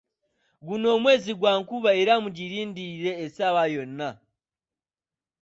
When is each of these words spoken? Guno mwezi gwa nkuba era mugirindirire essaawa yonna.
Guno 0.67 0.89
mwezi 1.03 1.31
gwa 1.39 1.51
nkuba 1.61 1.91
era 2.01 2.13
mugirindirire 2.23 3.11
essaawa 3.25 3.63
yonna. 3.75 4.09